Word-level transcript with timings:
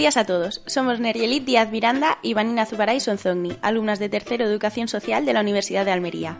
Días 0.00 0.16
a 0.16 0.24
todos. 0.24 0.62
Somos 0.64 0.98
Nerielit 0.98 1.44
Díaz 1.44 1.70
Miranda 1.70 2.16
y 2.22 2.32
Vanina 2.32 2.64
Zubaray 2.64 3.00
Sonzogni, 3.00 3.58
alumnas 3.60 3.98
de 3.98 4.08
tercero 4.08 4.46
Educación 4.46 4.88
Social 4.88 5.26
de 5.26 5.34
la 5.34 5.42
Universidad 5.42 5.84
de 5.84 5.90
Almería. 5.90 6.38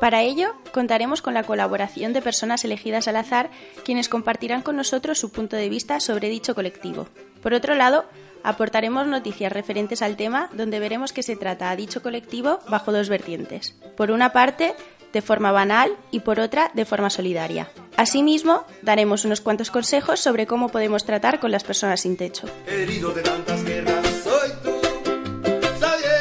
Para 0.00 0.22
ello, 0.22 0.56
contaremos 0.72 1.22
con 1.22 1.32
la 1.32 1.44
colaboración 1.44 2.12
de 2.12 2.22
personas 2.22 2.64
elegidas 2.64 3.06
al 3.06 3.14
azar, 3.14 3.50
quienes 3.84 4.08
compartirán 4.08 4.62
con 4.62 4.74
nosotros 4.74 5.20
su 5.20 5.30
punto 5.30 5.54
de 5.54 5.68
vista 5.68 6.00
sobre 6.00 6.28
dicho 6.28 6.56
colectivo. 6.56 7.06
Por 7.40 7.54
otro 7.54 7.76
lado, 7.76 8.04
aportaremos 8.42 9.06
noticias 9.06 9.52
referentes 9.52 10.02
al 10.02 10.16
tema, 10.16 10.50
donde 10.52 10.80
veremos 10.80 11.12
que 11.12 11.22
se 11.22 11.36
trata 11.36 11.70
a 11.70 11.76
dicho 11.76 12.02
colectivo 12.02 12.58
bajo 12.68 12.90
dos 12.90 13.08
vertientes. 13.08 13.76
Por 13.96 14.10
una 14.10 14.32
parte, 14.32 14.74
de 15.12 15.22
forma 15.22 15.52
banal 15.52 15.96
y 16.10 16.20
por 16.20 16.40
otra, 16.40 16.70
de 16.74 16.84
forma 16.84 17.10
solidaria. 17.10 17.70
Asimismo, 17.96 18.64
daremos 18.82 19.24
unos 19.24 19.40
cuantos 19.40 19.70
consejos 19.70 20.20
sobre 20.20 20.46
cómo 20.46 20.68
podemos 20.68 21.04
tratar 21.04 21.40
con 21.40 21.50
las 21.50 21.64
personas 21.64 22.00
sin 22.00 22.16
techo. 22.16 22.46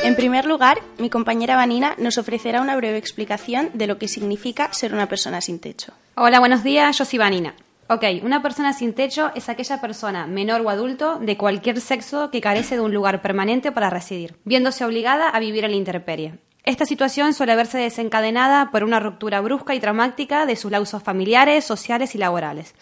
En 0.03 0.15
primer 0.15 0.45
lugar, 0.45 0.79
mi 0.97 1.09
compañera 1.09 1.55
Vanina 1.55 1.95
nos 1.97 2.17
ofrecerá 2.17 2.61
una 2.61 2.75
breve 2.75 2.97
explicación 2.97 3.69
de 3.73 3.87
lo 3.87 3.97
que 3.97 4.07
significa 4.07 4.73
ser 4.73 4.93
una 4.93 5.07
persona 5.07 5.39
sin 5.39 5.59
techo. 5.59 5.93
Hola, 6.15 6.39
buenos 6.39 6.63
días, 6.63 6.97
yo 6.97 7.05
soy 7.05 7.19
Vanina. 7.19 7.53
Ok, 7.91 8.03
una 8.23 8.41
persona 8.41 8.73
sin 8.73 8.93
techo 8.93 9.31
es 9.33 9.49
aquella 9.49 9.81
persona, 9.81 10.27
menor 10.27 10.61
o 10.61 10.69
adulto, 10.69 11.17
de 11.19 11.37
cualquier 11.37 11.81
sexo 11.81 12.29
que 12.29 12.41
carece 12.41 12.75
de 12.75 12.81
un 12.81 12.93
lugar 12.93 13.21
permanente 13.21 13.71
para 13.71 13.89
residir, 13.89 14.35
viéndose 14.45 14.85
obligada 14.85 15.29
a 15.29 15.39
vivir 15.39 15.63
en 15.63 15.71
la 15.71 15.77
intemperie. 15.77 16.33
Esta 16.69 16.85
situación 16.85 17.33
suele 17.33 17.55
verse 17.55 17.79
desencadenada 17.79 18.69
por 18.69 18.83
una 18.83 18.99
ruptura 18.99 19.41
brusca 19.41 19.73
y 19.73 19.79
traumática 19.79 20.45
de 20.45 20.55
sus 20.55 20.69
lausos 20.69 21.01
familiares, 21.01 21.65
sociales 21.65 22.13
y 22.13 22.19
laborales. 22.19 22.75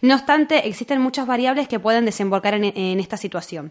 No 0.00 0.14
obstante, 0.14 0.66
existen 0.66 0.98
muchas 0.98 1.26
variables 1.26 1.68
que 1.68 1.78
pueden 1.78 2.06
desembocar 2.06 2.54
en, 2.54 2.64
en 2.64 3.00
esta 3.00 3.18
situación. 3.18 3.70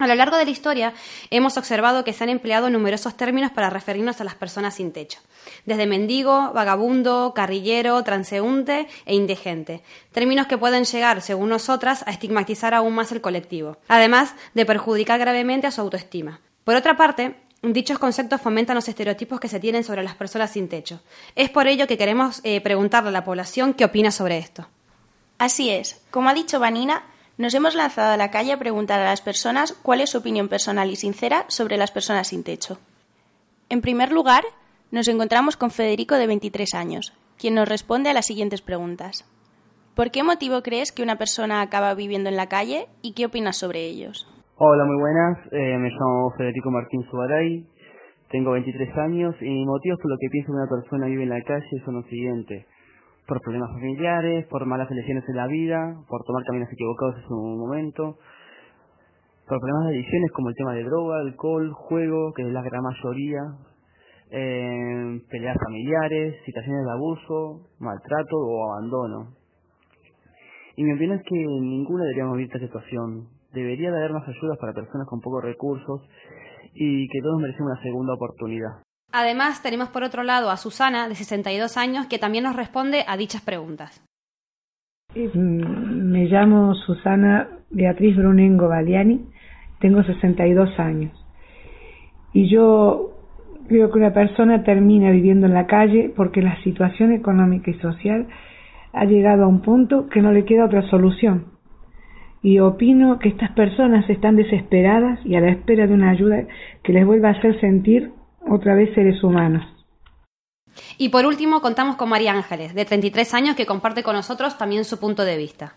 A 0.00 0.08
lo 0.08 0.16
largo 0.16 0.36
de 0.36 0.46
la 0.46 0.50
historia 0.50 0.94
hemos 1.30 1.56
observado 1.56 2.02
que 2.02 2.12
se 2.12 2.24
han 2.24 2.30
empleado 2.30 2.70
numerosos 2.70 3.16
términos 3.16 3.52
para 3.52 3.70
referirnos 3.70 4.20
a 4.20 4.24
las 4.24 4.34
personas 4.34 4.74
sin 4.74 4.90
techo, 4.90 5.20
desde 5.64 5.86
mendigo, 5.86 6.50
vagabundo, 6.52 7.34
carrillero, 7.36 8.02
transeúnte 8.02 8.88
e 9.06 9.14
indigente, 9.14 9.84
términos 10.10 10.48
que 10.48 10.58
pueden 10.58 10.82
llegar, 10.82 11.22
según 11.22 11.50
nosotras, 11.50 12.02
a 12.08 12.10
estigmatizar 12.10 12.74
aún 12.74 12.96
más 12.96 13.12
el 13.12 13.20
colectivo, 13.20 13.76
además 13.86 14.34
de 14.54 14.66
perjudicar 14.66 15.20
gravemente 15.20 15.68
a 15.68 15.70
su 15.70 15.82
autoestima. 15.82 16.40
Por 16.64 16.74
otra 16.74 16.96
parte, 16.96 17.36
Dichos 17.62 17.98
conceptos 17.98 18.40
fomentan 18.40 18.76
los 18.76 18.88
estereotipos 18.88 19.40
que 19.40 19.48
se 19.48 19.58
tienen 19.58 19.82
sobre 19.82 20.04
las 20.04 20.14
personas 20.14 20.52
sin 20.52 20.68
techo. 20.68 21.00
Es 21.34 21.50
por 21.50 21.66
ello 21.66 21.88
que 21.88 21.98
queremos 21.98 22.40
eh, 22.44 22.60
preguntarle 22.60 23.08
a 23.08 23.12
la 23.12 23.24
población 23.24 23.74
qué 23.74 23.84
opina 23.84 24.12
sobre 24.12 24.38
esto. 24.38 24.68
Así 25.38 25.70
es. 25.70 26.00
Como 26.10 26.28
ha 26.28 26.34
dicho 26.34 26.60
Vanina, 26.60 27.04
nos 27.36 27.54
hemos 27.54 27.74
lanzado 27.74 28.12
a 28.12 28.16
la 28.16 28.30
calle 28.30 28.52
a 28.52 28.58
preguntar 28.58 29.00
a 29.00 29.06
las 29.06 29.22
personas 29.22 29.72
cuál 29.82 30.00
es 30.00 30.10
su 30.10 30.18
opinión 30.18 30.48
personal 30.48 30.90
y 30.90 30.96
sincera 30.96 31.46
sobre 31.48 31.76
las 31.76 31.90
personas 31.90 32.28
sin 32.28 32.44
techo. 32.44 32.78
En 33.68 33.80
primer 33.80 34.12
lugar, 34.12 34.44
nos 34.92 35.08
encontramos 35.08 35.56
con 35.56 35.70
Federico 35.72 36.14
de 36.14 36.28
23 36.28 36.74
años, 36.74 37.12
quien 37.36 37.54
nos 37.54 37.68
responde 37.68 38.10
a 38.10 38.14
las 38.14 38.26
siguientes 38.26 38.62
preguntas. 38.62 39.24
¿Por 39.94 40.12
qué 40.12 40.22
motivo 40.22 40.62
crees 40.62 40.92
que 40.92 41.02
una 41.02 41.18
persona 41.18 41.60
acaba 41.60 41.94
viviendo 41.94 42.28
en 42.28 42.36
la 42.36 42.48
calle 42.48 42.86
y 43.02 43.12
qué 43.12 43.26
opinas 43.26 43.56
sobre 43.56 43.84
ellos? 43.84 44.28
Hola, 44.60 44.84
muy 44.86 44.96
buenas. 44.98 45.38
Eh, 45.52 45.78
me 45.78 45.88
llamo 45.88 46.32
Federico 46.36 46.68
Martín 46.72 47.04
Subaray. 47.08 47.64
Tengo 48.28 48.50
23 48.50 48.98
años 48.98 49.36
y 49.40 49.44
mis 49.44 49.64
motivos 49.64 50.00
por 50.02 50.10
lo 50.10 50.16
que 50.18 50.26
pienso 50.32 50.50
que 50.50 50.58
una 50.58 50.66
persona 50.68 51.06
vive 51.06 51.22
en 51.22 51.28
la 51.28 51.40
calle 51.42 51.80
son 51.84 51.94
los 51.94 52.06
siguientes. 52.06 52.66
Por 53.28 53.40
problemas 53.40 53.70
familiares, 53.70 54.48
por 54.48 54.66
malas 54.66 54.90
elecciones 54.90 55.22
en 55.28 55.36
la 55.36 55.46
vida, 55.46 55.94
por 56.08 56.24
tomar 56.24 56.42
caminos 56.42 56.68
equivocados 56.72 57.18
en 57.18 57.22
su 57.28 57.34
momento, 57.36 58.18
por 59.46 59.60
problemas 59.60 59.84
de 59.84 59.94
adicciones 59.94 60.32
como 60.32 60.48
el 60.48 60.56
tema 60.56 60.74
de 60.74 60.82
droga, 60.82 61.20
alcohol, 61.20 61.72
juego, 61.74 62.32
que 62.34 62.42
es 62.42 62.48
la 62.48 62.62
gran 62.62 62.82
mayoría, 62.82 63.40
eh, 64.32 65.20
peleas 65.30 65.56
familiares, 65.64 66.34
situaciones 66.44 66.84
de 66.84 66.90
abuso, 66.90 67.68
maltrato 67.78 68.36
o 68.36 68.72
abandono. 68.72 69.36
Y 70.74 70.82
mi 70.82 70.94
opinión 70.94 71.18
es 71.18 71.24
que 71.24 71.36
ninguna 71.36 72.02
deberíamos 72.02 72.36
vivir 72.36 72.50
esta 72.52 72.66
situación, 72.66 73.37
debería 73.52 73.90
de 73.90 73.98
haber 73.98 74.12
más 74.12 74.28
ayudas 74.28 74.58
para 74.58 74.72
personas 74.72 75.06
con 75.06 75.20
pocos 75.20 75.42
recursos 75.42 76.02
y 76.74 77.08
que 77.08 77.20
todos 77.20 77.40
merecemos 77.40 77.72
una 77.72 77.82
segunda 77.82 78.14
oportunidad. 78.14 78.82
Además, 79.12 79.62
tenemos 79.62 79.88
por 79.88 80.02
otro 80.02 80.22
lado 80.22 80.50
a 80.50 80.56
Susana, 80.56 81.08
de 81.08 81.14
62 81.14 81.76
años, 81.76 82.06
que 82.06 82.18
también 82.18 82.44
nos 82.44 82.56
responde 82.56 83.04
a 83.06 83.16
dichas 83.16 83.42
preguntas. 83.42 84.04
Me 85.14 86.26
llamo 86.26 86.74
Susana 86.74 87.48
Beatriz 87.70 88.16
Brunengo 88.16 88.68
Baliani, 88.68 89.26
tengo 89.80 90.02
62 90.02 90.78
años. 90.78 91.12
Y 92.34 92.50
yo 92.50 93.12
creo 93.68 93.90
que 93.90 93.98
una 93.98 94.12
persona 94.12 94.62
termina 94.62 95.10
viviendo 95.10 95.46
en 95.46 95.54
la 95.54 95.66
calle 95.66 96.12
porque 96.14 96.42
la 96.42 96.62
situación 96.62 97.12
económica 97.12 97.70
y 97.70 97.78
social 97.80 98.28
ha 98.92 99.04
llegado 99.06 99.44
a 99.44 99.48
un 99.48 99.62
punto 99.62 100.08
que 100.08 100.20
no 100.20 100.32
le 100.32 100.44
queda 100.44 100.66
otra 100.66 100.82
solución 100.90 101.57
y 102.42 102.58
opino 102.60 103.18
que 103.18 103.28
estas 103.28 103.50
personas 103.52 104.08
están 104.08 104.36
desesperadas 104.36 105.18
y 105.24 105.34
a 105.34 105.40
la 105.40 105.50
espera 105.50 105.86
de 105.86 105.94
una 105.94 106.10
ayuda 106.10 106.46
que 106.84 106.92
les 106.92 107.04
vuelva 107.04 107.28
a 107.28 107.32
hacer 107.32 107.60
sentir 107.60 108.12
otra 108.48 108.74
vez 108.74 108.94
seres 108.94 109.22
humanos. 109.22 109.64
Y 110.96 111.08
por 111.08 111.26
último, 111.26 111.60
contamos 111.60 111.96
con 111.96 112.08
María 112.08 112.32
Ángeles, 112.32 112.74
de 112.74 112.84
33 112.84 113.34
años, 113.34 113.56
que 113.56 113.66
comparte 113.66 114.02
con 114.02 114.14
nosotros 114.14 114.56
también 114.56 114.84
su 114.84 114.98
punto 114.98 115.24
de 115.24 115.36
vista. 115.36 115.76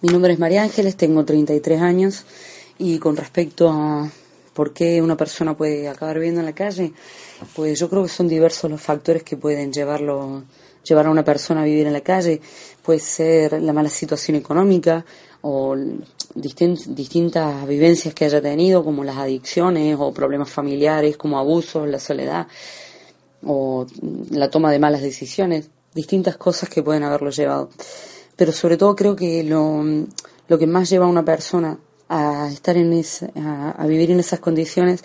Mi 0.00 0.08
nombre 0.08 0.32
es 0.32 0.38
María 0.38 0.62
Ángeles, 0.62 0.96
tengo 0.96 1.24
33 1.24 1.80
años 1.80 2.26
y 2.78 2.98
con 2.98 3.16
respecto 3.16 3.70
a 3.70 4.10
por 4.52 4.72
qué 4.72 5.00
una 5.00 5.16
persona 5.16 5.56
puede 5.56 5.88
acabar 5.88 6.16
viviendo 6.16 6.40
en 6.40 6.46
la 6.46 6.54
calle, 6.54 6.92
pues 7.54 7.78
yo 7.78 7.88
creo 7.88 8.02
que 8.02 8.08
son 8.08 8.28
diversos 8.28 8.70
los 8.70 8.80
factores 8.80 9.22
que 9.22 9.36
pueden 9.36 9.72
llevarlo, 9.72 10.42
llevar 10.84 11.06
a 11.06 11.10
una 11.10 11.24
persona 11.24 11.62
a 11.62 11.64
vivir 11.64 11.86
en 11.86 11.92
la 11.92 12.00
calle. 12.00 12.40
Puede 12.82 12.98
ser 12.98 13.62
la 13.62 13.72
mala 13.72 13.88
situación 13.88 14.36
económica 14.36 15.04
o 15.42 15.76
distintas 16.34 17.66
vivencias 17.66 18.14
que 18.14 18.24
haya 18.24 18.40
tenido, 18.40 18.84
como 18.84 19.04
las 19.04 19.16
adicciones 19.16 19.96
o 19.98 20.12
problemas 20.12 20.50
familiares, 20.50 21.16
como 21.16 21.38
abusos, 21.38 21.88
la 21.88 21.98
soledad 21.98 22.46
o 23.44 23.86
la 24.30 24.50
toma 24.50 24.70
de 24.70 24.78
malas 24.78 25.02
decisiones, 25.02 25.68
distintas 25.94 26.36
cosas 26.36 26.68
que 26.68 26.82
pueden 26.82 27.02
haberlo 27.02 27.30
llevado. 27.30 27.70
Pero 28.36 28.52
sobre 28.52 28.76
todo 28.76 28.96
creo 28.96 29.16
que 29.16 29.42
lo, 29.42 29.82
lo 30.48 30.58
que 30.58 30.66
más 30.66 30.88
lleva 30.88 31.06
a 31.06 31.08
una 31.08 31.24
persona 31.24 31.78
a 32.08 32.48
estar 32.52 32.76
en 32.76 33.02
a 33.36 33.86
vivir 33.86 34.10
en 34.10 34.20
esas 34.20 34.40
condiciones 34.40 35.02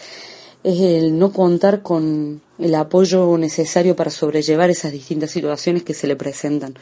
es 0.64 0.82
el 0.82 1.18
no 1.18 1.32
contar 1.32 1.82
con 1.82 2.42
el 2.60 2.76
apoyo 2.76 3.38
necesario 3.38 3.96
para 3.96 4.12
sobrellevar 4.12 4.70
esas 4.70 4.92
distintas 4.92 5.32
situaciones 5.32 5.84
que 5.84 5.94
se 5.94 6.08
le 6.08 6.16
presentan. 6.16 6.76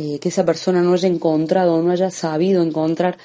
Eh, 0.00 0.20
que 0.20 0.28
esa 0.28 0.44
persona 0.44 0.80
no 0.80 0.92
haya 0.92 1.08
encontrado, 1.08 1.82
no 1.82 1.90
haya 1.90 2.12
sabido 2.12 2.62
encontrar 2.62 3.18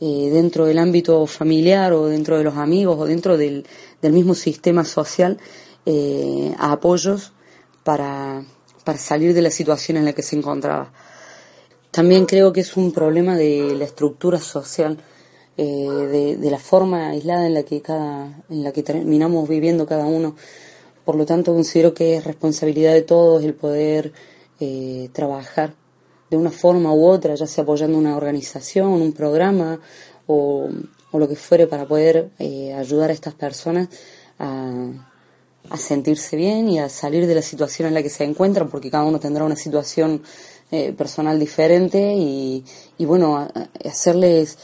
eh, 0.00 0.30
dentro 0.32 0.64
del 0.64 0.78
ámbito 0.78 1.26
familiar 1.26 1.92
o 1.92 2.06
dentro 2.06 2.38
de 2.38 2.44
los 2.44 2.56
amigos 2.56 2.98
o 2.98 3.04
dentro 3.04 3.36
del, 3.36 3.66
mismo 4.00 4.34
sistema 4.34 4.86
social 4.86 5.36
eh, 5.84 6.54
apoyos 6.56 7.34
para, 7.84 8.42
salir 8.96 9.34
de 9.34 9.42
la 9.42 9.50
situación 9.50 9.98
en 9.98 10.06
la 10.06 10.14
que 10.14 10.22
se 10.22 10.34
encontraba. 10.34 10.90
También 11.90 12.24
creo 12.24 12.54
que 12.54 12.62
es 12.62 12.74
un 12.78 12.90
problema 12.90 13.36
de 13.36 13.74
la 13.76 13.84
estructura 13.84 14.38
social, 14.38 14.96
de, 15.58 16.38
de, 16.38 16.50
la 16.50 16.58
forma 16.58 17.08
aislada 17.08 17.46
en 17.46 17.52
la 17.52 17.64
que 17.64 17.82
cada, 17.82 18.44
en 18.48 18.64
la 18.64 18.72
que 18.72 18.82
terminamos 18.82 19.46
viviendo 19.46 19.86
cada 19.86 20.06
uno. 20.06 20.36
Por 21.04 21.16
lo 21.16 21.26
tanto, 21.26 21.52
considero 21.52 21.92
que 21.92 22.16
es 22.16 22.24
responsabilidad 22.24 22.94
de 22.94 23.02
todos 23.02 23.44
el 23.44 23.52
poder 23.52 24.12
trabajar 25.12 25.74
de 26.30 26.36
una 26.36 26.50
forma 26.50 26.92
u 26.92 27.06
otra, 27.06 27.34
ya 27.34 27.46
sea 27.46 27.62
apoyando 27.62 27.98
una 27.98 28.16
organización, 28.16 28.88
un 28.88 29.12
programa 29.12 29.80
o, 30.26 30.68
o 31.10 31.18
lo 31.18 31.28
que 31.28 31.36
fuere 31.36 31.66
para 31.66 31.86
poder 31.86 32.30
eh, 32.38 32.74
ayudar 32.74 33.10
a 33.10 33.12
estas 33.12 33.34
personas 33.34 33.88
a, 34.38 34.72
a, 35.70 35.76
sentirse 35.76 36.36
bien 36.36 36.68
y 36.68 36.78
a 36.78 36.88
salir 36.88 37.26
de 37.26 37.34
la 37.34 37.42
situación 37.42 37.88
en 37.88 37.94
la 37.94 38.02
que 38.02 38.10
se 38.10 38.24
encuentran, 38.24 38.68
porque 38.68 38.90
cada 38.90 39.04
uno 39.04 39.18
tendrá 39.18 39.44
una 39.44 39.56
situación 39.56 40.22
eh, 40.70 40.92
personal 40.92 41.38
diferente 41.38 42.14
y, 42.14 42.64
y 42.98 43.04
bueno, 43.06 43.48
hacerles 43.84 44.58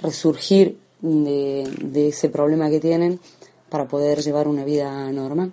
resurgir 0.00 0.78
de, 1.00 1.70
de 1.82 2.08
ese 2.08 2.28
problema 2.28 2.68
que 2.68 2.80
tienen 2.80 3.20
para 3.68 3.86
poder 3.86 4.22
llevar 4.22 4.48
una 4.48 4.64
vida 4.64 5.10
normal. 5.12 5.52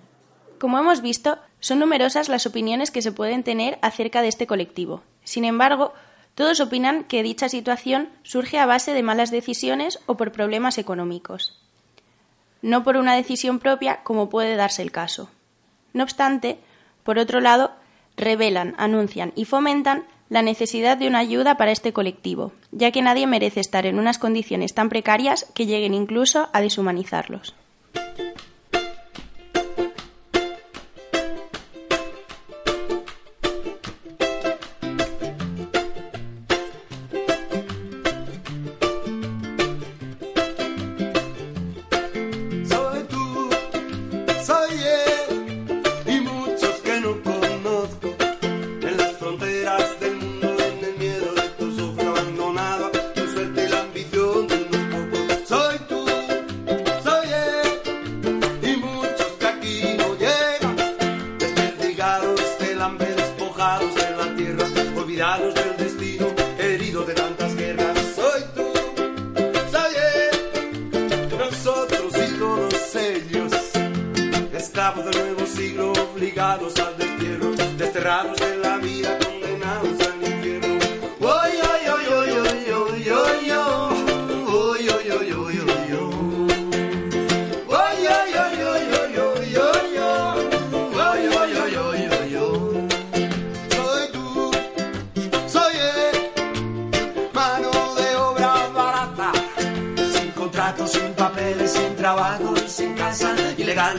Como 0.58 0.78
hemos 0.78 1.00
visto, 1.02 1.38
son 1.60 1.78
numerosas 1.78 2.28
las 2.28 2.46
opiniones 2.46 2.90
que 2.90 3.02
se 3.02 3.12
pueden 3.12 3.42
tener 3.42 3.78
acerca 3.82 4.22
de 4.22 4.28
este 4.28 4.46
colectivo. 4.46 5.02
Sin 5.24 5.44
embargo, 5.44 5.92
todos 6.34 6.60
opinan 6.60 7.04
que 7.04 7.22
dicha 7.22 7.48
situación 7.48 8.08
surge 8.22 8.58
a 8.58 8.66
base 8.66 8.92
de 8.92 9.02
malas 9.02 9.30
decisiones 9.30 9.98
o 10.06 10.16
por 10.16 10.32
problemas 10.32 10.78
económicos, 10.78 11.60
no 12.62 12.82
por 12.84 12.96
una 12.96 13.14
decisión 13.14 13.58
propia 13.58 14.02
como 14.02 14.28
puede 14.28 14.56
darse 14.56 14.82
el 14.82 14.92
caso. 14.92 15.30
No 15.92 16.02
obstante, 16.02 16.58
por 17.02 17.18
otro 17.18 17.40
lado, 17.40 17.72
revelan, 18.16 18.74
anuncian 18.78 19.32
y 19.36 19.44
fomentan 19.44 20.04
la 20.28 20.42
necesidad 20.42 20.96
de 20.96 21.06
una 21.06 21.18
ayuda 21.18 21.56
para 21.56 21.70
este 21.70 21.92
colectivo, 21.92 22.52
ya 22.72 22.90
que 22.90 23.02
nadie 23.02 23.26
merece 23.26 23.60
estar 23.60 23.86
en 23.86 23.98
unas 23.98 24.18
condiciones 24.18 24.74
tan 24.74 24.88
precarias 24.88 25.46
que 25.54 25.66
lleguen 25.66 25.94
incluso 25.94 26.48
a 26.52 26.60
deshumanizarlos. 26.60 27.54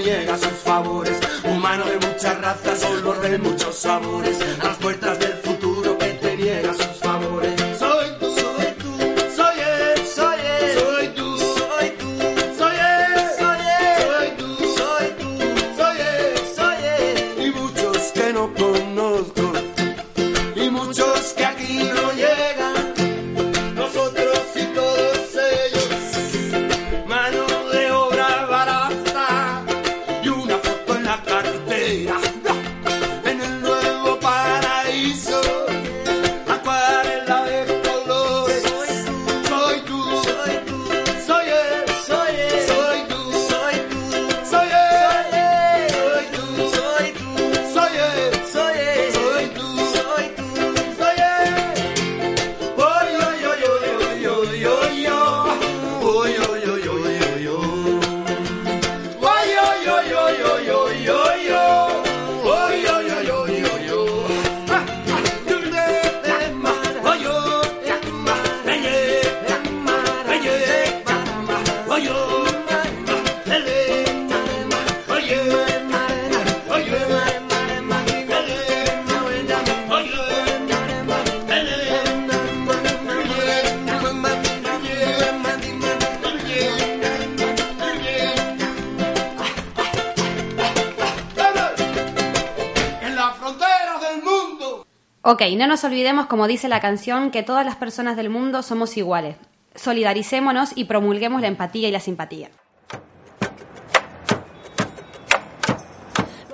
niega 0.00 0.36
sus 0.36 0.52
favores. 0.64 1.18
Humano 1.44 1.84
de 1.84 2.06
muchas 2.06 2.40
razas, 2.40 2.80
son 2.80 3.04
los 3.04 3.22
de 3.22 3.38
muchos 3.38 3.76
sabores, 3.76 4.38
las 4.62 4.76
puertas 4.78 4.99
Ok, 95.40 95.46
no 95.56 95.66
nos 95.66 95.84
olvidemos, 95.84 96.26
como 96.26 96.46
dice 96.46 96.68
la 96.68 96.80
canción, 96.80 97.30
que 97.30 97.42
todas 97.42 97.64
las 97.64 97.76
personas 97.76 98.14
del 98.14 98.28
mundo 98.28 98.62
somos 98.62 98.98
iguales. 98.98 99.36
Solidaricémonos 99.74 100.72
y 100.74 100.84
promulguemos 100.84 101.40
la 101.40 101.48
empatía 101.48 101.88
y 101.88 101.90
la 101.90 102.00
simpatía. 102.00 102.50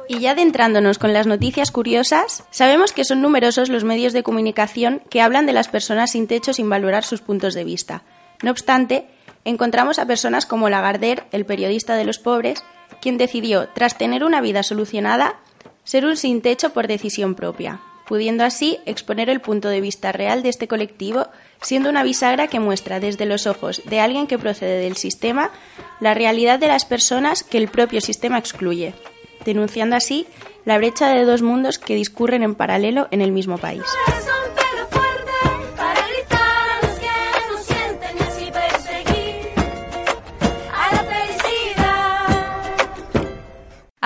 Y 0.09 0.21
ya 0.21 0.31
adentrándonos 0.31 1.01
con 1.01 1.13
las 1.13 1.27
noticias 1.27 1.73
curiosas, 1.73 2.45
sabemos 2.53 2.93
que 2.93 3.05
son 3.05 3.23
numerosos 3.23 3.71
los 3.71 3.83
medios 3.83 4.13
de 4.13 4.23
comunicación 4.23 5.03
que 5.11 5.21
hablan 5.21 5.47
de 5.47 5.53
las 5.53 5.67
personas 5.67 6.13
sin 6.13 6.29
techo 6.29 6.53
sin 6.53 6.71
valorar 6.71 7.03
sus 7.03 7.21
puntos 7.21 7.55
de 7.55 7.65
vista. 7.65 8.05
No 8.45 8.53
obstante, 8.53 9.09
encontramos 9.45 9.99
a 9.99 10.07
personas 10.07 10.47
como 10.47 10.69
Lagardère, 10.69 11.25
el 11.33 11.45
periodista 11.45 11.97
de 11.97 12.05
los 12.05 12.21
pobres, 12.21 12.63
quien 13.03 13.19
decidió, 13.19 13.69
tras 13.75 13.99
tener 13.99 14.23
una 14.23 14.41
vida 14.41 14.63
solucionada, 14.63 15.41
ser 15.83 16.07
un 16.07 16.17
sin 16.17 16.41
techo 16.41 16.73
por 16.73 16.87
decisión 16.87 17.35
propia 17.35 17.81
pudiendo 18.09 18.45
así 18.45 18.79
exponer 18.87 19.29
el 19.31 19.41
punto 19.41 19.69
de 19.69 19.81
vista 19.81 20.13
real 20.13 20.43
de 20.43 20.49
este 20.49 20.69
colectivo, 20.69 21.27
siendo 21.61 21.91
una 21.91 22.03
bisagra 22.03 22.49
que 22.49 22.61
muestra 22.61 23.01
desde 23.01 23.27
los 23.27 23.47
ojos 23.47 23.83
de 23.85 24.01
alguien 24.01 24.27
que 24.27 24.39
procede 24.39 24.81
del 24.81 24.97
sistema 24.97 25.51
la 26.01 26.15
realidad 26.15 26.59
de 26.59 26.69
las 26.69 26.85
personas 26.85 27.43
que 27.43 27.59
el 27.59 27.69
propio 27.69 28.01
sistema 28.01 28.39
excluye, 28.39 28.95
denunciando 29.45 29.97
así 29.97 30.27
la 30.65 30.79
brecha 30.79 31.09
de 31.09 31.25
dos 31.25 31.43
mundos 31.43 31.79
que 31.79 31.95
discurren 31.95 32.43
en 32.43 32.55
paralelo 32.55 33.09
en 33.11 33.23
el 33.23 33.33
mismo 33.33 33.59
país. 33.59 33.85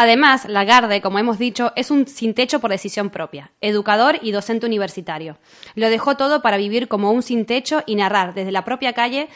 Además, 0.02 0.46
Lagarde, 0.48 1.02
como 1.02 1.18
hemos 1.18 1.38
dicho, 1.38 1.74
es 1.76 1.90
un 1.90 2.06
sin 2.06 2.32
techo 2.32 2.58
por 2.58 2.70
decisión 2.70 3.10
propia, 3.10 3.52
educador 3.60 4.18
y 4.22 4.32
docente 4.32 4.64
universitario. 4.64 5.36
Lo 5.74 5.90
dejó 5.90 6.16
todo 6.16 6.40
para 6.40 6.56
vivir 6.56 6.88
como 6.88 7.12
un 7.12 7.22
sin 7.22 7.44
techo 7.44 7.82
y 7.84 7.96
narrar 7.96 8.32
desde 8.32 8.50
la 8.50 8.64
propia 8.64 8.94
calle 8.94 9.28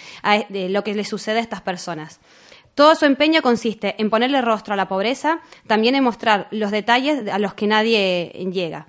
lo 0.49 0.83
que 0.83 0.95
le 0.95 1.05
sucede 1.05 1.37
a 1.37 1.43
estas 1.43 1.61
personas. 1.61 2.19
Todo 2.75 2.95
su 2.95 3.05
empeño 3.05 3.43
consiste 3.43 3.95
en 3.99 4.09
ponerle 4.09 4.41
rostro 4.41 4.73
a 4.73 4.79
la 4.79 4.89
pobreza, 4.89 5.41
también 5.67 5.97
en 5.97 6.05
mostrar 6.05 6.49
los 6.51 6.71
detalles 6.71 7.29
a 7.31 7.39
los 7.39 7.53
que 7.53 7.67
nadie 7.67 8.33
llega. 8.51 8.87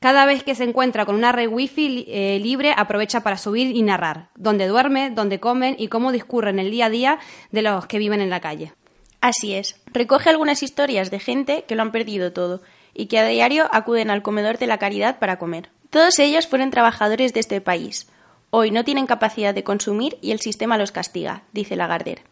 Cada 0.00 0.24
vez 0.24 0.42
que 0.42 0.54
se 0.54 0.64
encuentra 0.64 1.04
con 1.04 1.14
una 1.14 1.32
red 1.32 1.48
wifi 1.50 2.06
eh, 2.08 2.40
libre, 2.42 2.72
aprovecha 2.74 3.22
para 3.22 3.36
subir 3.36 3.76
y 3.76 3.82
narrar 3.82 4.30
dónde 4.34 4.66
duerme, 4.66 5.10
dónde 5.10 5.40
comen 5.40 5.76
y 5.78 5.88
cómo 5.88 6.10
discurren 6.10 6.58
el 6.58 6.70
día 6.70 6.86
a 6.86 6.90
día 6.90 7.18
de 7.50 7.60
los 7.60 7.84
que 7.84 7.98
viven 7.98 8.22
en 8.22 8.30
la 8.30 8.40
calle. 8.40 8.72
Así 9.20 9.54
es, 9.54 9.76
recoge 9.86 10.30
algunas 10.30 10.62
historias 10.62 11.10
de 11.10 11.18
gente 11.18 11.64
que 11.66 11.74
lo 11.74 11.82
han 11.82 11.92
perdido 11.92 12.32
todo 12.32 12.62
y 12.94 13.06
que 13.06 13.18
a 13.18 13.26
diario 13.26 13.68
acuden 13.72 14.10
al 14.10 14.22
comedor 14.22 14.58
de 14.58 14.66
la 14.66 14.78
caridad 14.78 15.18
para 15.18 15.38
comer. 15.38 15.70
Todos 15.90 16.18
ellos 16.18 16.46
fueron 16.46 16.70
trabajadores 16.70 17.32
de 17.34 17.40
este 17.40 17.60
país. 17.60 18.08
Hoy 18.50 18.70
no 18.70 18.84
tienen 18.84 19.06
capacidad 19.06 19.54
de 19.54 19.64
consumir 19.64 20.18
y 20.22 20.30
el 20.30 20.40
sistema 20.40 20.78
los 20.78 20.92
castiga, 20.92 21.42
dice 21.52 21.76
Lagarder. 21.76 22.22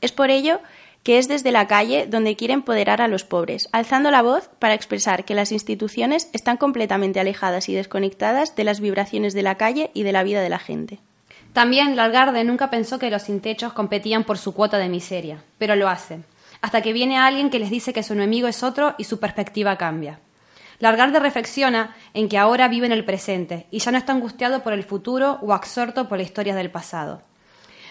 Es 0.00 0.12
por 0.12 0.30
ello 0.30 0.60
que 1.02 1.18
es 1.18 1.28
desde 1.28 1.52
la 1.52 1.68
calle 1.68 2.06
donde 2.08 2.34
quiere 2.34 2.54
empoderar 2.54 3.00
a 3.00 3.06
los 3.06 3.22
pobres, 3.22 3.68
alzando 3.70 4.10
la 4.10 4.22
voz 4.22 4.50
para 4.58 4.74
expresar 4.74 5.24
que 5.24 5.36
las 5.36 5.52
instituciones 5.52 6.28
están 6.32 6.56
completamente 6.56 7.20
alejadas 7.20 7.68
y 7.68 7.74
desconectadas 7.74 8.56
de 8.56 8.64
las 8.64 8.80
vibraciones 8.80 9.32
de 9.32 9.42
la 9.42 9.56
calle 9.56 9.90
y 9.94 10.02
de 10.02 10.10
la 10.12 10.24
vida 10.24 10.42
de 10.42 10.48
la 10.48 10.58
gente. 10.58 10.98
También 11.52 11.94
Lagarde 11.94 12.42
nunca 12.42 12.70
pensó 12.70 12.98
que 12.98 13.10
los 13.10 13.22
sin 13.22 13.40
techos 13.40 13.72
competían 13.72 14.24
por 14.24 14.36
su 14.36 14.52
cuota 14.52 14.78
de 14.78 14.88
miseria, 14.88 15.44
pero 15.58 15.76
lo 15.76 15.88
hacen, 15.88 16.24
hasta 16.60 16.82
que 16.82 16.92
viene 16.92 17.18
alguien 17.18 17.50
que 17.50 17.58
les 17.58 17.70
dice 17.70 17.92
que 17.92 18.02
su 18.02 18.12
enemigo 18.12 18.48
es 18.48 18.62
otro 18.62 18.94
y 18.98 19.04
su 19.04 19.20
perspectiva 19.20 19.76
cambia. 19.76 20.20
Largarde 20.78 21.20
reflexiona 21.20 21.96
en 22.12 22.28
que 22.28 22.38
ahora 22.38 22.68
vive 22.68 22.86
en 22.86 22.92
el 22.92 23.04
presente 23.04 23.66
y 23.70 23.78
ya 23.78 23.92
no 23.92 23.98
está 23.98 24.12
angustiado 24.12 24.62
por 24.62 24.72
el 24.72 24.84
futuro 24.84 25.38
o 25.42 25.54
absorto 25.54 26.08
por 26.08 26.18
la 26.18 26.24
historia 26.24 26.54
del 26.54 26.70
pasado. 26.70 27.22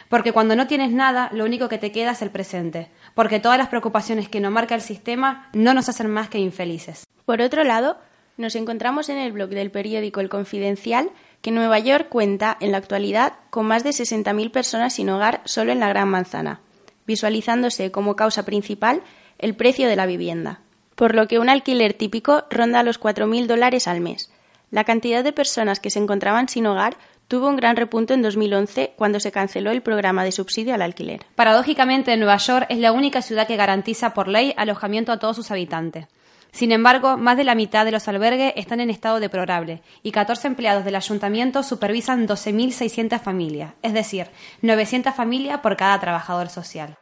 Porque 0.10 0.32
cuando 0.32 0.56
no 0.56 0.68
tienes 0.68 0.92
nada, 0.92 1.30
lo 1.34 1.46
único 1.46 1.68
que 1.68 1.80
te 1.80 1.92
queda 1.92 2.12
es 2.12 2.22
el 2.22 2.30
presente, 2.30 2.90
porque 3.16 3.40
todas 3.40 3.58
las 3.58 3.70
preocupaciones 3.70 4.30
que 4.30 4.40
nos 4.40 4.52
marca 4.52 4.76
el 4.76 4.82
sistema 4.82 5.50
no 5.54 5.74
nos 5.74 5.90
hacen 5.90 6.10
más 6.10 6.30
que 6.30 6.38
infelices. 6.38 7.06
Por 7.26 7.42
otro 7.42 7.64
lado, 7.64 7.98
nos 8.38 8.56
encontramos 8.56 9.10
en 9.10 9.18
el 9.18 9.32
blog 9.32 9.50
del 9.50 9.72
periódico 9.72 10.20
El 10.20 10.30
Confidencial 10.30 11.10
que 11.42 11.52
Nueva 11.52 11.80
York 11.80 12.10
cuenta 12.10 12.58
en 12.60 12.72
la 12.72 12.78
actualidad 12.78 13.34
con 13.50 13.66
más 13.66 13.84
de 13.84 13.92
60.000 13.92 14.52
personas 14.52 14.94
sin 14.94 15.10
hogar 15.10 15.42
solo 15.46 15.72
en 15.72 15.80
la 15.80 15.90
Gran 15.90 16.10
Manzana, 16.10 16.60
visualizándose 17.06 17.92
como 17.92 18.16
causa 18.16 18.44
principal 18.44 19.02
el 19.38 19.56
precio 19.56 19.88
de 19.88 19.96
la 19.96 20.06
vivienda, 20.06 20.62
por 20.96 21.16
lo 21.16 21.28
que 21.28 21.40
un 21.40 21.50
alquiler 21.50 21.94
típico 21.94 22.46
ronda 22.50 22.84
los 22.84 23.00
4.000 23.00 23.48
dólares 23.48 23.88
al 23.88 24.02
mes. 24.02 24.32
La 24.72 24.84
cantidad 24.84 25.24
de 25.24 25.34
personas 25.34 25.80
que 25.80 25.90
se 25.90 26.00
encontraban 26.00 26.50
sin 26.50 26.66
hogar 26.68 26.98
tuvo 27.28 27.48
un 27.48 27.56
gran 27.56 27.76
repunto 27.76 28.14
en 28.14 28.22
2011 28.22 28.94
cuando 28.96 29.20
se 29.20 29.32
canceló 29.32 29.72
el 29.72 29.82
programa 29.82 30.24
de 30.24 30.32
subsidio 30.32 30.74
al 30.74 30.82
alquiler. 30.82 31.26
Paradójicamente, 31.36 32.16
Nueva 32.18 32.38
York 32.38 32.68
es 32.70 32.78
la 32.78 32.92
única 32.92 33.22
ciudad 33.22 33.48
que 33.48 33.56
garantiza 33.56 34.14
por 34.14 34.28
ley 34.28 34.54
alojamiento 34.58 35.12
a 35.12 35.20
todos 35.20 35.36
sus 35.36 35.52
habitantes. 35.52 36.08
Sin 36.56 36.72
embargo, 36.72 37.18
más 37.18 37.36
de 37.36 37.44
la 37.44 37.54
mitad 37.54 37.84
de 37.84 37.92
los 37.92 38.08
albergues 38.08 38.54
están 38.56 38.80
en 38.80 38.90
estado 38.90 39.20
deplorable 39.20 39.82
y 40.04 40.14
14 40.14 40.48
empleados 40.48 40.86
del 40.86 40.96
ayuntamiento 40.96 41.64
supervisan 41.64 42.30
12.600 42.30 43.20
familias, 43.20 43.74
es 43.82 43.92
decir, 43.92 44.28
900 44.62 45.14
familias 45.14 45.60
por 45.60 45.76
cada 45.76 46.00
trabajador 46.00 46.48
social. 46.48 46.96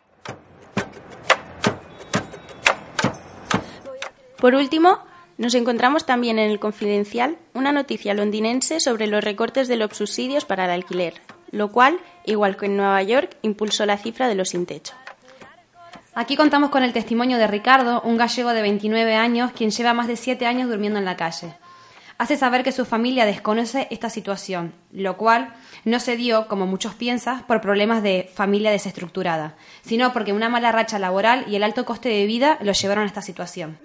Por 4.39 4.55
último, 4.55 4.97
nos 5.37 5.53
encontramos 5.53 6.07
también 6.07 6.39
en 6.39 6.49
el 6.49 6.59
Confidencial 6.59 7.37
una 7.53 7.71
noticia 7.71 8.15
londinense 8.15 8.79
sobre 8.79 9.05
los 9.05 9.23
recortes 9.23 9.67
de 9.67 9.75
los 9.75 9.95
subsidios 9.95 10.45
para 10.45 10.65
el 10.65 10.71
alquiler, 10.71 11.21
lo 11.51 11.71
cual, 11.71 11.99
igual 12.25 12.57
que 12.57 12.65
en 12.65 12.77
Nueva 12.77 13.03
York, 13.03 13.37
impulsó 13.43 13.85
la 13.85 13.99
cifra 13.99 14.27
de 14.27 14.33
los 14.33 14.49
sin 14.49 14.65
techo. 14.65 14.95
Aquí 16.15 16.35
contamos 16.35 16.69
con 16.69 16.83
el 16.83 16.93
testimonio 16.93 17.39
de 17.39 17.47
Ricardo, 17.47 18.01
un 18.01 18.17
gallego 18.17 18.53
de 18.53 18.61
29 18.61 19.15
años, 19.15 19.51
quien 19.51 19.71
lleva 19.71 19.93
más 19.93 20.07
de 20.07 20.15
7 20.15 20.45
años 20.45 20.69
durmiendo 20.69 20.99
en 20.99 21.05
la 21.05 21.17
calle. 21.17 21.55
Hace 22.19 22.37
saber 22.37 22.63
que 22.63 22.71
su 22.71 22.85
familia 22.85 23.25
desconoce 23.25 23.87
esta 23.89 24.11
situación, 24.11 24.73
lo 24.91 25.17
cual 25.17 25.55
no 25.85 25.99
se 25.99 26.15
dio, 26.15 26.47
como 26.47 26.67
muchos 26.67 26.93
piensan, 26.93 27.43
por 27.47 27.61
problemas 27.61 28.03
de 28.03 28.29
familia 28.31 28.69
desestructurada, 28.69 29.55
sino 29.81 30.13
porque 30.13 30.33
una 30.33 30.49
mala 30.49 30.71
racha 30.71 30.99
laboral 30.99 31.45
y 31.47 31.55
el 31.55 31.63
alto 31.63 31.83
coste 31.83 32.09
de 32.09 32.27
vida 32.27 32.59
lo 32.61 32.73
llevaron 32.73 33.05
a 33.05 33.07
esta 33.07 33.23
situación. 33.23 33.79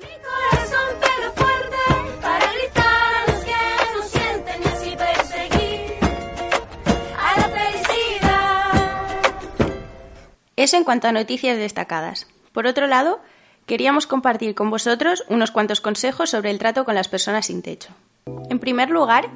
Eso 10.58 10.76
en 10.76 10.82
cuanto 10.82 11.06
a 11.06 11.12
noticias 11.12 11.56
destacadas. 11.56 12.26
Por 12.50 12.66
otro 12.66 12.88
lado, 12.88 13.20
queríamos 13.66 14.08
compartir 14.08 14.56
con 14.56 14.70
vosotros 14.70 15.22
unos 15.28 15.52
cuantos 15.52 15.80
consejos 15.80 16.30
sobre 16.30 16.50
el 16.50 16.58
trato 16.58 16.84
con 16.84 16.96
las 16.96 17.06
personas 17.06 17.46
sin 17.46 17.62
techo. 17.62 17.90
En 18.50 18.58
primer 18.58 18.90
lugar, 18.90 19.30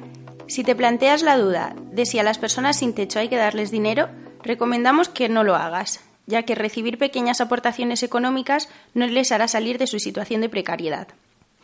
si 0.47 0.65
te 0.65 0.75
planteas 0.75 1.23
la 1.23 1.37
duda 1.37 1.75
de 1.93 2.05
si 2.05 2.19
a 2.19 2.23
las 2.23 2.39
personas 2.39 2.77
sin 2.77 2.93
techo 2.93 3.19
hay 3.19 3.29
que 3.29 3.37
darles 3.37 3.71
dinero, 3.71 4.09
recomendamos 4.43 5.07
que 5.07 5.29
no 5.29 5.45
lo 5.45 5.55
hagas, 5.55 6.01
ya 6.27 6.43
que 6.43 6.55
recibir 6.55 6.97
pequeñas 6.97 7.39
aportaciones 7.39 8.03
económicas 8.03 8.67
no 8.93 9.07
les 9.07 9.31
hará 9.31 9.47
salir 9.47 9.77
de 9.77 9.87
su 9.87 9.99
situación 9.99 10.41
de 10.41 10.49
precariedad. 10.49 11.07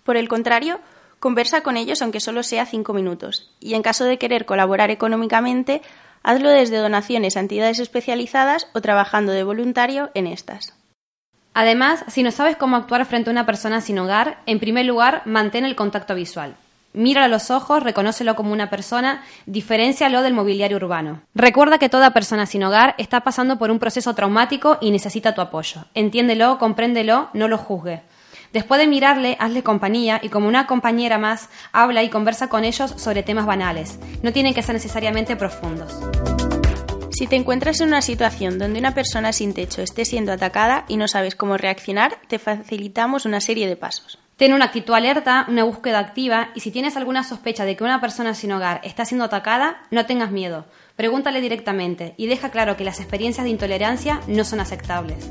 Por 0.06 0.16
el 0.16 0.30
contrario, 0.30 0.80
conversa 1.20 1.64
con 1.64 1.76
ellos 1.76 2.02
aunque 2.02 2.22
solo 2.22 2.44
sea 2.44 2.66
cinco 2.66 2.94
minutos, 2.94 3.52
y 3.60 3.74
en 3.74 3.82
caso 3.82 4.06
de 4.06 4.20
querer 4.20 4.46
colaborar 4.46 4.90
económicamente, 4.90 5.82
Hazlo 6.24 6.50
desde 6.50 6.78
donaciones 6.78 7.38
a 7.38 7.40
entidades 7.40 7.80
especializadas 7.80 8.68
o 8.74 8.82
trabajando 8.82 9.32
de 9.32 9.44
voluntario 9.44 10.12
en 10.14 10.28
estas. 10.28 10.74
Además, 11.54 12.06
si 12.08 12.24
no 12.24 12.32
sabes 12.32 12.58
cómo 12.58 12.78
actuar 12.78 13.06
frente 13.06 13.30
a 13.30 13.34
una 13.34 13.46
persona 13.46 13.82
sin 13.82 14.00
hogar, 14.00 14.40
en 14.46 14.60
primer 14.60 14.86
lugar, 14.86 15.24
mantén 15.26 15.66
el 15.66 15.76
contacto 15.76 16.16
visual. 16.16 16.56
Míralo 16.94 17.26
a 17.26 17.30
los 17.30 17.52
ojos, 17.52 17.84
reconócelo 17.84 18.36
como 18.36 18.52
una 18.52 18.70
persona, 18.70 19.24
diferencialo 19.46 20.24
del 20.24 20.34
mobiliario 20.34 20.78
urbano. 20.78 21.22
Recuerda 21.36 21.78
que 21.78 21.90
toda 21.90 22.14
persona 22.14 22.46
sin 22.46 22.64
hogar 22.64 22.96
está 22.98 23.22
pasando 23.22 23.60
por 23.60 23.70
un 23.70 23.78
proceso 23.78 24.16
traumático 24.16 24.78
y 24.82 24.90
necesita 24.90 25.36
tu 25.36 25.42
apoyo. 25.42 25.86
Entiéndelo, 25.94 26.58
compréndelo, 26.58 27.30
no 27.34 27.48
lo 27.48 27.58
juzgue. 27.58 28.02
Después 28.54 28.82
de 28.82 28.88
mirarle, 28.88 29.38
hazle 29.40 29.62
compañía 29.62 30.20
y 30.24 30.30
como 30.30 30.48
una 30.48 30.66
compañera 30.66 31.18
más, 31.18 31.50
habla 31.72 32.02
y 32.04 32.10
conversa 32.10 32.50
con 32.50 32.66
ellos 32.66 32.94
sobre 32.98 33.22
temas 33.22 33.46
banales. 33.46 34.00
No 34.24 34.34
tienen 34.34 34.54
que 34.54 34.64
ser 34.64 34.74
necesariamente 34.74 35.36
profundos. 35.36 36.00
Si 37.12 37.28
te 37.28 37.36
encuentras 37.36 37.82
en 37.82 37.90
una 37.90 38.02
situación 38.02 38.58
donde 38.58 38.80
una 38.80 38.94
persona 38.94 39.34
sin 39.34 39.54
techo 39.54 39.82
esté 39.82 40.06
siendo 40.06 40.32
atacada 40.32 40.86
y 40.88 40.98
no 40.98 41.08
sabes 41.08 41.36
cómo 41.36 41.58
reaccionar, 41.58 42.18
te 42.28 42.40
facilitamos 42.40 43.26
una 43.26 43.42
serie 43.42 43.68
de 43.68 43.76
pasos. 43.76 44.18
Ten 44.38 44.54
una 44.54 44.66
actitud 44.66 44.94
alerta, 44.94 45.46
una 45.50 45.66
búsqueda 45.66 46.00
activa 46.00 46.50
y 46.56 46.62
si 46.62 46.72
tienes 46.72 46.96
alguna 46.96 47.26
sospecha 47.26 47.66
de 47.66 47.76
que 47.76 47.84
una 47.84 48.00
persona 48.00 48.34
sin 48.34 48.54
hogar 48.54 48.80
está 48.86 49.04
siendo 49.04 49.26
atacada, 49.26 49.84
no 49.92 50.06
tengas 50.06 50.32
miedo. 50.32 50.66
Pregúntale 50.96 51.42
directamente 51.42 52.14
y 52.16 52.28
deja 52.28 52.50
claro 52.50 52.78
que 52.78 52.86
las 52.86 53.00
experiencias 53.02 53.44
de 53.44 53.52
intolerancia 53.52 54.22
no 54.28 54.46
son 54.46 54.62
aceptables. 54.62 55.30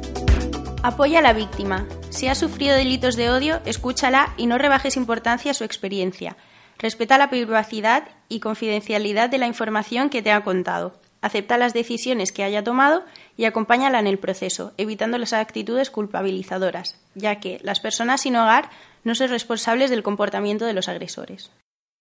Apoya 0.83 1.19
a 1.19 1.23
la 1.23 1.33
víctima. 1.33 1.87
Si 2.11 2.29
ha 2.29 2.37
sufrido 2.37 2.77
delitos 2.77 3.17
de 3.17 3.31
odio, 3.31 3.61
escúchala 3.65 4.33
y 4.37 4.47
no 4.47 4.59
rebajes 4.59 4.97
importancia 4.97 5.51
a 5.51 5.55
su 5.55 5.65
experiencia. 5.65 6.37
Respeta 6.79 7.19
la 7.19 7.31
privacidad 7.31 8.05
y 8.29 8.39
confidencialidad 8.39 9.29
de 9.29 9.39
la 9.39 9.49
información 9.49 10.09
que 10.09 10.23
te 10.23 10.31
ha 10.31 10.45
contado. 10.45 10.95
Acepta 11.21 11.59
las 11.59 11.75
decisiones 11.75 12.31
que 12.31 12.45
haya 12.45 12.63
tomado 12.63 13.05
y 13.37 13.45
acompáñala 13.45 13.99
en 13.99 14.07
el 14.07 14.21
proceso, 14.21 14.73
evitando 14.77 15.19
las 15.19 15.33
actitudes 15.33 15.91
culpabilizadoras, 15.91 16.97
ya 17.17 17.41
que 17.41 17.59
las 17.65 17.81
personas 17.81 18.21
sin 18.21 18.37
hogar 18.37 18.71
no 19.03 19.17
son 19.17 19.31
responsables 19.31 19.91
del 19.91 20.05
comportamiento 20.05 20.65
de 20.65 20.75
los 20.75 20.89
agresores. 20.89 21.51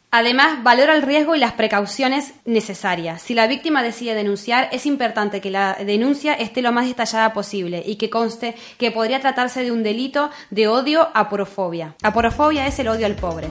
Además, 0.09 0.63
valora 0.63 0.95
el 0.95 1.01
riesgo 1.01 1.35
y 1.35 1.39
las 1.39 1.51
precauciones 1.51 2.33
necesarias. 2.45 3.21
Si 3.21 3.33
la 3.33 3.45
víctima 3.45 3.83
decide 3.83 4.15
denunciar, 4.15 4.69
es 4.71 4.85
importante 4.85 5.41
que 5.41 5.51
la 5.51 5.75
denuncia 5.85 6.33
esté 6.33 6.61
lo 6.61 6.71
más 6.71 6.87
detallada 6.87 7.33
posible 7.33 7.83
y 7.85 7.97
que 7.97 8.09
conste 8.09 8.55
que 8.77 8.91
podría 8.91 9.19
tratarse 9.19 9.63
de 9.63 9.71
un 9.71 9.83
delito 9.83 10.29
de 10.49 10.69
odio 10.69 11.09
a 11.13 11.27
porofobia. 11.29 11.95
Aporofobia 12.03 12.67
es 12.67 12.79
el 12.79 12.87
odio 12.87 13.05
al 13.05 13.15
pobre. 13.15 13.49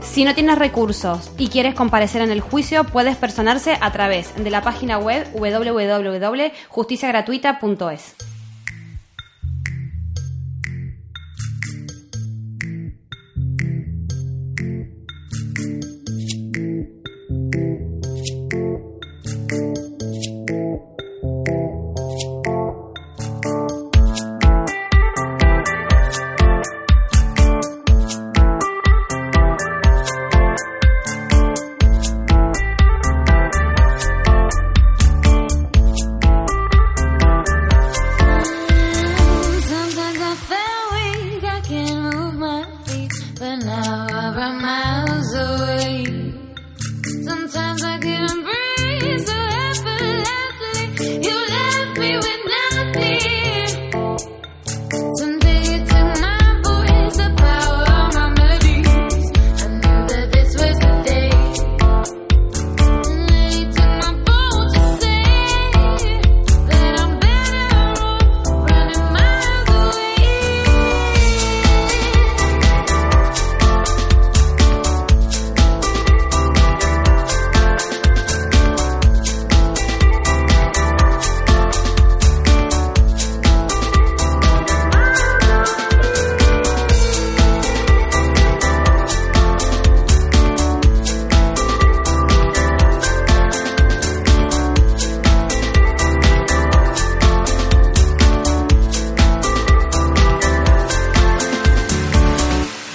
Si 0.00 0.24
no 0.24 0.34
tienes 0.34 0.58
recursos 0.58 1.30
y 1.36 1.48
quieres 1.48 1.74
comparecer 1.74 2.22
en 2.22 2.30
el 2.30 2.40
juicio, 2.40 2.84
puedes 2.84 3.16
personarse 3.16 3.76
a 3.80 3.92
través 3.92 4.34
de 4.42 4.48
la 4.50 4.62
página 4.62 4.96
web 4.98 5.28
www.justiciagratuita.es. 5.34 8.27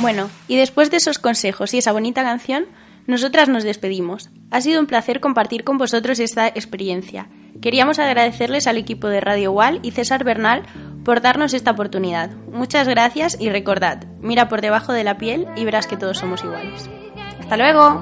Bueno, 0.03 0.29
y 0.49 0.57
después 0.57 0.91
de 0.91 0.97
esos 0.97 1.17
consejos 1.17 1.73
y 1.73 1.77
esa 1.77 1.93
bonita 1.93 2.23
canción, 2.23 2.65
nosotras 3.07 3.47
nos 3.47 3.63
despedimos. 3.63 4.29
Ha 4.51 4.59
sido 4.59 4.81
un 4.81 4.85
placer 4.85 5.21
compartir 5.21 5.63
con 5.63 5.77
vosotros 5.77 6.19
esta 6.19 6.45
experiencia. 6.45 7.29
Queríamos 7.61 7.99
agradecerles 7.99 8.67
al 8.67 8.75
equipo 8.75 9.07
de 9.07 9.21
Radio 9.21 9.53
Wall 9.53 9.79
y 9.81 9.91
César 9.91 10.25
Bernal 10.25 10.63
por 11.05 11.21
darnos 11.21 11.53
esta 11.53 11.71
oportunidad. 11.71 12.31
Muchas 12.51 12.89
gracias 12.89 13.37
y 13.39 13.49
recordad, 13.49 14.03
mira 14.19 14.49
por 14.49 14.59
debajo 14.59 14.91
de 14.91 15.05
la 15.05 15.17
piel 15.17 15.47
y 15.55 15.63
verás 15.63 15.87
que 15.87 15.95
todos 15.95 16.17
somos 16.17 16.43
iguales. 16.43 16.89
Hasta 17.39 17.55
luego. 17.55 18.01